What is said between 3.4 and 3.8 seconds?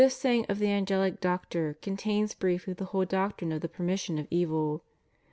of the